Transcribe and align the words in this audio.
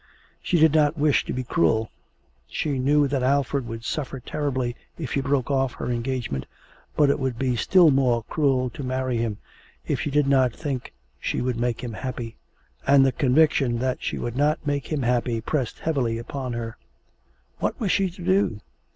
She 0.41 0.57
did 0.59 0.73
not 0.73 0.97
wish 0.97 1.25
to 1.25 1.31
be 1.31 1.43
cruel; 1.43 1.91
she 2.47 2.79
knew 2.79 3.07
that 3.07 3.21
Alfred 3.21 3.67
would 3.67 3.85
suffer 3.85 4.19
terribly 4.19 4.75
if 4.97 5.11
she 5.11 5.21
broke 5.21 5.51
off 5.51 5.73
her 5.73 5.91
engagement, 5.91 6.47
but 6.97 7.11
it 7.11 7.19
would 7.19 7.37
be 7.37 7.55
still 7.55 7.91
more 7.91 8.23
cruel 8.23 8.71
to 8.71 8.83
marry 8.83 9.17
him 9.17 9.37
if 9.85 10.01
she 10.01 10.09
did 10.09 10.25
not 10.25 10.53
think 10.55 10.91
she 11.19 11.39
would 11.39 11.59
make 11.59 11.83
him 11.83 11.93
happy, 11.93 12.35
and 12.87 13.05
the 13.05 13.11
conviction 13.11 13.77
that 13.77 14.01
she 14.01 14.17
would 14.17 14.35
not 14.35 14.65
make 14.65 14.91
him 14.91 15.03
happy 15.03 15.39
pressed 15.39 15.77
heavily 15.77 16.17
upon 16.17 16.53
her. 16.53 16.77
What 17.59 17.79
was 17.79 17.91
she 17.91 18.09
to 18.09 18.23
do? 18.23 18.59